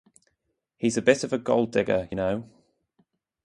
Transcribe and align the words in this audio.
He’s 0.77 0.97
a 0.97 1.01
bit 1.03 1.23
of 1.23 1.31
a 1.31 1.37
gold-digger 1.37 2.07
you 2.09 2.15
know. 2.17 2.49